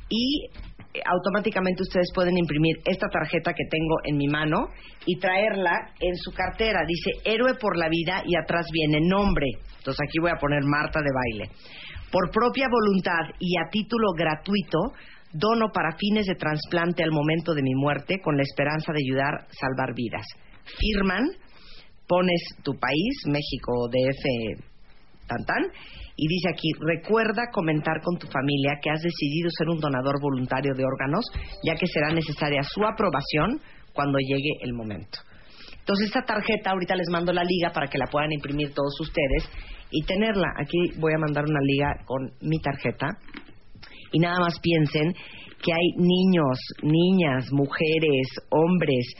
y 0.09 0.45
eh, 0.93 1.01
automáticamente 1.05 1.83
ustedes 1.83 2.07
pueden 2.13 2.37
imprimir 2.37 2.77
esta 2.85 3.07
tarjeta 3.09 3.53
que 3.53 3.65
tengo 3.69 3.95
en 4.03 4.17
mi 4.17 4.27
mano 4.27 4.69
y 5.05 5.17
traerla 5.17 5.73
en 5.99 6.15
su 6.17 6.31
cartera. 6.31 6.81
Dice 6.87 7.11
Héroe 7.25 7.55
por 7.55 7.77
la 7.77 7.89
Vida 7.89 8.23
y 8.25 8.35
atrás 8.35 8.67
viene 8.71 8.99
nombre. 9.01 9.47
Entonces 9.77 9.99
aquí 10.07 10.19
voy 10.19 10.31
a 10.31 10.39
poner 10.39 10.63
Marta 10.63 10.99
de 11.01 11.09
baile. 11.13 11.51
Por 12.11 12.31
propia 12.31 12.67
voluntad 12.69 13.35
y 13.39 13.57
a 13.57 13.69
título 13.69 14.13
gratuito, 14.15 14.93
dono 15.33 15.71
para 15.73 15.97
fines 15.97 16.25
de 16.25 16.35
trasplante 16.35 17.03
al 17.03 17.11
momento 17.11 17.53
de 17.53 17.63
mi 17.63 17.75
muerte 17.75 18.19
con 18.23 18.37
la 18.37 18.43
esperanza 18.43 18.93
de 18.93 19.01
ayudar 19.05 19.33
a 19.33 19.47
salvar 19.51 19.93
vidas. 19.93 20.25
Firman, 20.79 21.25
pones 22.07 22.41
tu 22.63 22.73
país, 22.79 23.23
México, 23.25 23.89
DF, 23.89 24.63
tan 25.27 25.45
y 26.15 26.27
dice 26.27 26.49
aquí, 26.49 26.71
recuerda 26.79 27.51
comentar 27.53 28.01
con 28.01 28.17
tu 28.17 28.27
familia 28.27 28.79
que 28.81 28.89
has 28.89 29.01
decidido 29.01 29.49
ser 29.51 29.69
un 29.69 29.79
donador 29.79 30.19
voluntario 30.19 30.73
de 30.73 30.83
órganos, 30.83 31.23
ya 31.63 31.75
que 31.75 31.85
será 31.85 32.09
necesaria 32.09 32.63
su 32.63 32.83
aprobación 32.83 33.61
cuando 33.93 34.17
llegue 34.17 34.57
el 34.61 34.73
momento. 34.73 35.19
Entonces 35.79 36.07
esta 36.07 36.23
tarjeta 36.25 36.71
ahorita 36.71 36.95
les 36.95 37.09
mando 37.09 37.31
la 37.31 37.43
liga 37.43 37.71
para 37.71 37.87
que 37.87 37.99
la 37.99 38.07
puedan 38.07 38.31
imprimir 38.31 38.73
todos 38.73 38.99
ustedes 38.99 39.47
y 39.91 40.03
tenerla. 40.05 40.47
Aquí 40.59 40.99
voy 40.99 41.13
a 41.13 41.19
mandar 41.19 41.45
una 41.45 41.61
liga 41.61 42.03
con 42.05 42.31
mi 42.41 42.59
tarjeta 42.59 43.07
y 44.11 44.19
nada 44.19 44.39
más 44.39 44.59
piensen 44.59 45.13
que 45.61 45.73
hay 45.73 45.91
niños, 45.97 46.59
niñas, 46.83 47.51
mujeres, 47.51 48.27
hombres, 48.49 49.13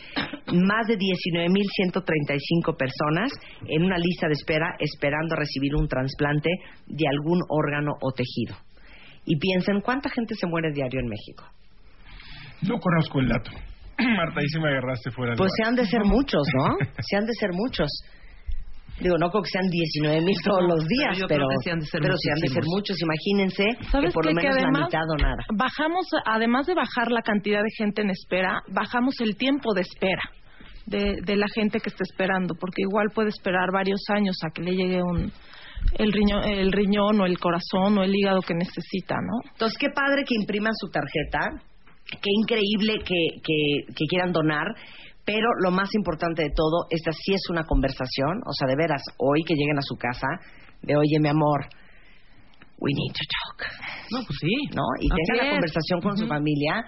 más 0.53 0.88
de 0.88 0.98
19.135 0.98 2.77
personas 2.77 3.32
en 3.67 3.84
una 3.84 3.98
lista 3.98 4.27
de 4.27 4.34
espera 4.34 4.75
esperando 4.79 5.36
recibir 5.36 5.75
un 5.75 5.88
trasplante 5.88 6.50
de 6.88 7.06
algún 7.08 7.41
órgano 7.50 7.94
o 8.01 8.12
tejido. 8.12 8.56
Y 9.25 9.38
piensen, 9.38 9.82
¿cuánta 9.82 10.10
gente 10.10 10.36
se 10.36 10.48
muere 10.48 10.72
diario 10.72 11.00
en 11.00 11.08
México? 11.08 11.44
No 12.62 12.79
conozco 12.79 13.20
el 13.20 13.27
dato. 13.27 13.51
Marta, 13.98 14.39
ahí 14.39 14.48
sí 14.48 14.60
me 14.60 14.70
agarraste 14.70 15.12
fuera 15.12 15.36
Pues 15.36 15.51
se 15.58 15.67
han 15.67 15.75
de 15.75 15.86
ser 15.86 16.03
muchos, 16.06 16.48
¿no? 16.56 16.77
Se 17.00 17.17
han 17.17 17.25
de 17.25 17.34
ser 17.34 17.51
muchos. 17.51 17.89
Digo, 18.99 19.17
no 19.17 19.29
creo 19.29 19.43
que 19.43 19.49
sean 19.49 19.67
19 19.69 20.21
mil 20.21 20.35
todos 20.43 20.61
No, 20.61 20.75
los 20.75 20.87
días, 20.87 21.17
pero, 21.27 21.45
creo 21.45 21.49
que 21.49 21.63
sí 21.63 21.69
han 21.69 21.79
de 21.79 21.85
ser 21.85 22.01
pero 22.01 22.15
sí 22.17 22.29
han 22.29 22.41
de 22.41 22.47
ser 22.47 22.63
muchos. 22.65 22.97
Imagínense 23.01 23.63
¿Sabes 23.91 24.09
que 24.09 24.13
por 24.13 24.25
lo 24.25 24.31
qué? 24.31 24.41
Que 24.41 24.47
menos 24.47 24.55
la 24.55 24.67
además 24.67 24.85
mitad 24.85 25.05
donara. 25.07 25.43
Bajamos, 25.53 26.05
además 26.25 26.65
de 26.65 26.73
bajar 26.73 27.11
la 27.11 27.21
cantidad 27.21 27.61
de 27.61 27.69
gente 27.77 28.01
en 28.01 28.09
espera, 28.09 28.61
bajamos 28.69 29.15
el 29.21 29.37
tiempo 29.37 29.73
de 29.73 29.81
espera 29.81 30.23
de, 30.87 31.21
de 31.23 31.35
la 31.35 31.47
gente 31.53 31.79
que 31.79 31.89
está 31.89 32.03
esperando, 32.03 32.55
porque 32.59 32.81
igual 32.81 33.07
puede 33.13 33.29
esperar 33.29 33.69
varios 33.71 34.01
años 34.09 34.35
a 34.43 34.49
que 34.49 34.63
le 34.63 34.71
llegue 34.71 35.01
un, 35.03 35.31
el, 35.93 36.11
riñón, 36.11 36.43
el 36.43 36.71
riñón 36.71 37.21
o 37.21 37.25
el 37.25 37.37
corazón 37.39 37.97
o 37.97 38.03
el 38.03 38.15
hígado 38.15 38.41
que 38.41 38.53
necesita, 38.53 39.15
¿no? 39.15 39.49
Entonces, 39.51 39.77
qué 39.77 39.89
padre 39.89 40.23
que 40.25 40.35
impriman 40.35 40.73
su 40.75 40.89
tarjeta, 40.89 41.61
qué 42.09 42.29
increíble 42.41 42.99
que, 43.05 43.41
que, 43.43 43.93
que 43.93 44.05
quieran 44.09 44.31
donar, 44.31 44.65
pero 45.27 45.48
lo 45.62 45.69
más 45.72 45.93
importante 45.93 46.41
de 46.41 46.50
todo, 46.55 46.88
esta 46.89 47.12
sí 47.12 47.34
es 47.34 47.50
una 47.50 47.65
conversación, 47.65 48.39
o 48.48 48.53
sea, 48.55 48.65
de 48.69 48.77
veras, 48.77 49.03
hoy 49.17 49.43
que 49.43 49.55
lleguen 49.55 49.77
a 49.77 49.81
su 49.81 49.98
casa, 49.98 50.25
de 50.81 50.96
oye, 50.96 51.19
mi 51.19 51.27
amor, 51.27 51.65
we 52.79 52.93
need 52.96 53.12
to 53.12 53.25
talk, 53.27 53.67
No, 54.10 54.24
pues 54.24 54.38
sí. 54.39 54.55
¿no? 54.72 54.84
Y 55.01 55.12
Así 55.12 55.19
tengan 55.27 55.46
la 55.46 55.51
conversación 55.51 56.00
con 56.00 56.15
su 56.15 56.25
familia, 56.27 56.86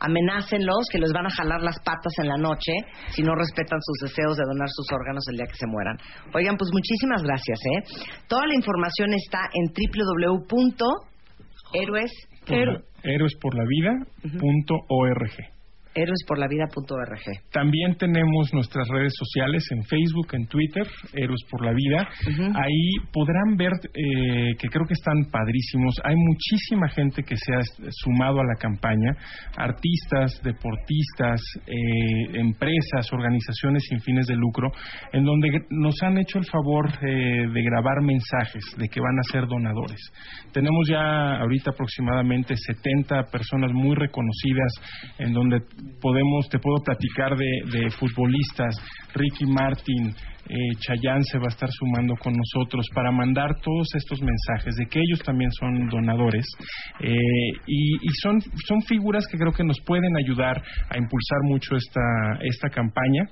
amenácenlos 0.00 0.86
que 0.92 0.98
les 0.98 1.14
van 1.14 1.24
a 1.26 1.30
jalar 1.30 1.62
las 1.62 1.80
patas 1.80 2.12
en 2.18 2.28
la 2.28 2.36
noche 2.36 2.72
si 3.16 3.22
no 3.22 3.34
respetan 3.34 3.80
sus 3.80 4.00
deseos 4.10 4.36
de 4.36 4.44
donar 4.44 4.68
sus 4.68 4.84
órganos 4.92 5.26
el 5.30 5.38
día 5.38 5.46
que 5.46 5.56
se 5.56 5.66
mueran. 5.66 5.96
Oigan, 6.34 6.58
pues 6.58 6.68
muchísimas 6.70 7.22
gracias, 7.22 7.58
¿eh? 7.64 7.82
Toda 8.28 8.46
la 8.46 8.54
información 8.54 9.14
está 9.14 9.48
en 9.54 9.72
www.héroes 9.72 12.12
Por 12.46 12.68
la-. 12.68 12.82
Héroesporlavida.org. 15.94 17.50
También 17.50 17.96
tenemos 17.96 18.52
nuestras 18.52 18.88
redes 18.88 19.12
sociales 19.16 19.66
en 19.70 19.82
Facebook, 19.84 20.28
en 20.32 20.46
Twitter, 20.46 20.86
Héroes 21.12 21.40
por 21.50 21.64
la 21.64 21.72
Vida. 21.72 22.08
Ahí 22.54 22.92
podrán 23.12 23.56
ver 23.56 23.72
eh, 23.94 24.54
que 24.58 24.68
creo 24.68 24.86
que 24.86 24.94
están 24.94 25.30
padrísimos. 25.30 25.94
Hay 26.04 26.16
muchísima 26.16 26.88
gente 26.88 27.22
que 27.22 27.36
se 27.36 27.54
ha 27.54 27.62
sumado 27.90 28.40
a 28.40 28.44
la 28.44 28.54
campaña, 28.58 29.16
artistas, 29.56 30.40
deportistas, 30.42 31.40
eh, 31.66 32.40
empresas, 32.40 33.12
organizaciones 33.12 33.84
sin 33.88 34.00
fines 34.00 34.26
de 34.26 34.36
lucro, 34.36 34.70
en 35.12 35.24
donde 35.24 35.48
nos 35.70 36.02
han 36.02 36.18
hecho 36.18 36.38
el 36.38 36.44
favor 36.46 36.88
eh, 37.02 37.46
de 37.52 37.62
grabar 37.62 38.02
mensajes 38.02 38.64
de 38.76 38.88
que 38.88 39.00
van 39.00 39.18
a 39.18 39.32
ser 39.32 39.46
donadores. 39.46 40.00
Tenemos 40.52 40.88
ya 40.88 41.38
ahorita 41.38 41.70
aproximadamente 41.70 42.54
70 42.56 43.24
personas 43.30 43.72
muy 43.72 43.94
reconocidas 43.94 44.72
en 45.18 45.32
donde 45.32 45.60
podemos, 46.00 46.48
te 46.48 46.58
puedo 46.58 46.82
platicar 46.84 47.36
de, 47.36 47.90
futbolistas, 47.90 48.76
Ricky 49.14 49.46
Martin, 49.46 50.14
eh, 50.50 50.54
Chayán 50.78 51.22
se 51.24 51.38
va 51.38 51.44
a 51.44 51.48
estar 51.48 51.68
sumando 51.70 52.14
con 52.16 52.32
nosotros 52.32 52.86
para 52.94 53.10
mandar 53.10 53.60
todos 53.62 53.86
estos 53.94 54.22
mensajes 54.22 54.76
de 54.76 54.86
que 54.86 54.98
ellos 54.98 55.22
también 55.22 55.50
son 55.52 55.88
donadores 55.88 56.46
eh, 57.00 57.14
y, 57.66 58.08
son, 58.22 58.40
son 58.66 58.80
figuras 58.82 59.26
que 59.30 59.36
creo 59.36 59.52
que 59.52 59.64
nos 59.64 59.78
pueden 59.84 60.16
ayudar 60.16 60.56
a 60.88 60.96
impulsar 60.96 61.38
mucho 61.44 61.76
esta, 61.76 62.00
esta 62.40 62.70
campaña. 62.70 63.28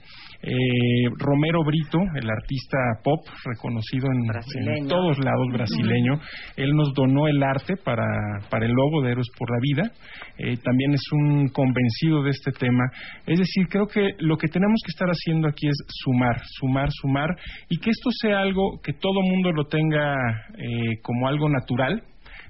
Eh, 0.49 1.09
Romero 1.19 1.65
Brito, 1.65 1.99
el 2.15 2.31
artista 2.31 2.79
pop 3.03 3.26
reconocido 3.45 4.07
en, 4.12 4.87
todos 4.87 5.19
lados 5.19 5.47
brasileño, 5.53 6.21
él 6.57 6.71
nos 6.71 6.95
donó 6.95 7.26
el 7.26 7.43
arte 7.43 7.75
para, 7.76 8.07
para 8.49 8.65
el 8.65 8.71
logo 8.71 9.03
de 9.03 9.11
Héroes 9.11 9.26
por 9.37 9.50
la 9.50 9.59
Vida. 9.61 9.91
Eh, 10.38 10.57
también 10.62 10.93
es 10.93 11.03
un 11.11 11.49
convencido 11.49 12.23
de 12.23 12.31
este 12.31 12.53
tema. 12.53 12.85
Es 13.26 13.41
decir, 13.41 13.67
creo 13.69 13.88
que 13.88 14.11
lo 14.21 14.37
que 14.37 14.47
tenemos 14.47 14.81
que 14.85 14.91
estar 14.91 15.09
haciendo 15.09 15.49
aquí 15.49 15.67
es 15.67 15.76
sumar, 15.88 16.37
sumar, 16.45 16.91
sumar 16.93 17.31
y 17.69 17.79
que 17.79 17.91
esto 17.91 18.11
sea 18.12 18.38
algo 18.38 18.81
que 18.85 18.93
todo 18.93 19.23
mundo 19.23 19.50
lo 19.50 19.65
tenga 19.65 20.15
eh, 20.59 21.00
como 21.03 21.26
algo 21.26 21.49
natural, 21.49 22.05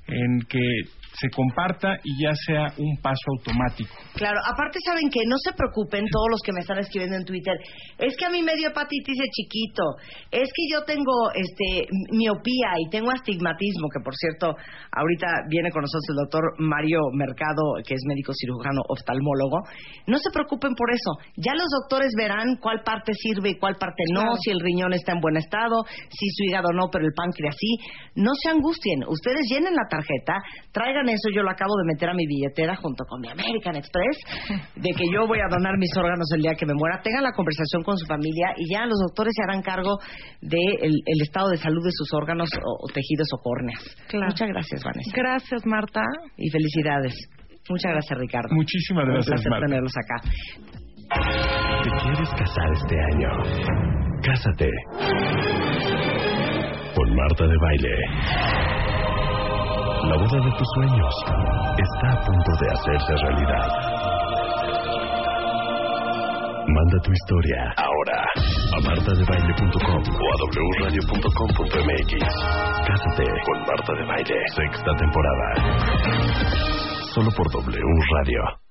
en 0.09 0.41
que 0.49 0.61
se 1.19 1.31
comparta 1.31 1.97
y 2.05 2.23
ya 2.23 2.35
sea 2.35 2.67
un 2.79 2.97
paso 3.01 3.25
automático. 3.39 3.95
Claro, 4.15 4.39
aparte 4.45 4.79
saben 4.85 5.09
que 5.09 5.21
no 5.27 5.37
se 5.39 5.53
preocupen 5.53 6.05
todos 6.11 6.29
los 6.31 6.41
que 6.45 6.53
me 6.53 6.61
están 6.61 6.79
escribiendo 6.79 7.17
en 7.17 7.25
Twitter. 7.25 7.57
Es 7.99 8.17
que 8.17 8.27
a 8.27 8.31
mí 8.31 8.43
me 8.43 8.55
dio 8.57 8.69
hepatitis 8.69 9.17
de 9.17 9.29
chiquito. 9.33 9.83
Es 10.31 10.49
que 10.53 10.65
yo 10.71 10.85
tengo 10.85 11.33
este 11.33 11.89
miopía 12.13 12.77
y 12.85 12.91
tengo 12.91 13.11
astigmatismo, 13.11 13.89
que 13.89 14.05
por 14.05 14.15
cierto, 14.15 14.55
ahorita 14.93 15.27
viene 15.49 15.71
con 15.71 15.83
nosotros 15.83 16.05
el 16.11 16.17
doctor 16.17 16.45
Mario 16.59 17.01
Mercado, 17.13 17.81
que 17.87 17.95
es 17.95 18.03
médico 18.07 18.33
cirujano 18.35 18.83
oftalmólogo. 18.89 19.65
No 20.07 20.19
se 20.19 20.31
preocupen 20.31 20.75
por 20.75 20.93
eso. 20.93 21.11
Ya 21.37 21.53
los 21.55 21.69
doctores 21.81 22.13
verán 22.17 22.57
cuál 22.61 22.83
parte 22.85 23.13
sirve 23.15 23.51
y 23.51 23.59
cuál 23.59 23.77
parte 23.77 24.05
no, 24.13 24.37
si 24.37 24.51
el 24.51 24.61
riñón 24.61 24.93
está 24.93 25.13
en 25.13 25.21
buen 25.21 25.37
estado, 25.37 25.85
si 25.87 26.29
su 26.31 26.45
hígado 26.45 26.69
no, 26.73 26.89
pero 26.93 27.05
el 27.05 27.13
páncreas 27.17 27.57
sí. 27.59 27.77
No 28.15 28.33
se 28.35 28.51
angustien. 28.51 29.05
Ustedes 29.09 29.47
llenen 29.51 29.75
la 29.75 29.89
tarjeta, 29.89 30.43
traigan 30.73 31.06
eso, 31.09 31.29
yo 31.35 31.43
lo 31.43 31.51
acabo 31.51 31.73
de 31.83 31.93
meter 31.93 32.11
a 32.11 32.15
mi 32.15 32.27
billetera 32.27 32.77
junto 32.77 33.05
con 33.05 33.21
mi 33.21 33.29
American 33.29 33.77
Express, 33.77 34.19
de 34.77 34.91
que 34.91 35.05
yo 35.13 35.27
voy 35.27 35.39
a 35.39 35.49
donar 35.51 35.77
mis 35.79 35.91
órganos 35.97 36.27
el 36.35 36.43
día 36.43 36.55
que 36.55 36.67
me 36.67 36.75
muera. 36.75 37.01
Tengan 37.03 37.25
la 37.25 37.33
conversación 37.33 37.83
con 37.83 37.97
su 37.97 38.07
familia 38.07 38.55
y 38.57 38.73
ya 38.73 38.87
los 38.87 38.99
doctores 39.01 39.33
se 39.35 39.43
harán 39.43 39.63
cargo 39.63 39.99
del 40.41 40.93
de 41.05 41.23
estado 41.23 41.49
de 41.51 41.57
salud 41.57 41.85
de 41.85 41.93
sus 41.93 42.13
órganos 42.13 42.49
o, 42.55 42.87
tejidos 42.93 43.29
o 43.35 43.39
córneas. 43.43 43.83
Muchas 44.13 44.49
gracias, 44.49 44.83
Vanessa. 44.85 45.11
Gracias, 45.15 45.67
Marta. 45.67 46.03
Y 46.37 46.51
felicidades. 46.51 47.15
Muchas 47.69 47.93
gracias, 47.93 48.19
Ricardo. 48.19 48.49
Muchísimas 48.55 49.05
gracias, 49.07 49.41
Un 49.41 49.43
placer 49.43 49.69
tenerlos 49.69 49.93
acá. 49.97 50.23
¿Te 51.83 51.91
quieres 52.03 52.31
casar 52.31 52.73
este 52.73 52.97
año? 53.13 53.29
Cásate. 54.23 54.71
Con 56.95 57.15
Marta 57.15 57.47
de 57.47 57.57
Baile. 57.61 58.76
La 60.09 60.17
boda 60.17 60.39
de 60.39 60.53
tus 60.57 60.69
sueños 60.75 61.15
está 61.79 62.13
a 62.13 62.21
punto 62.25 62.51
de 62.61 62.67
hacerse 62.71 63.13
realidad. 63.27 63.69
Manda 66.69 66.99
tu 67.03 67.11
historia 67.11 67.75
ahora 67.77 68.19
a 68.77 68.81
martadebaile.com 68.87 70.03
o 70.07 70.27
a 70.33 70.37
wradio.com.mx. 70.81 72.13
Cásate 72.87 73.25
con 73.47 73.59
Marta 73.67 73.93
de 73.95 74.05
Baile, 74.07 74.39
sexta 74.55 74.95
temporada. 74.97 75.49
Solo 77.13 77.31
por 77.37 77.51
W. 77.51 78.66